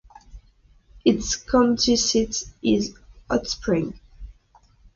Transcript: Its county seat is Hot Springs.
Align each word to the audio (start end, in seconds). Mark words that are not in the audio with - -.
Its 1.05 1.35
county 1.35 1.95
seat 1.95 2.45
is 2.63 2.97
Hot 3.29 3.45
Springs. 3.45 3.99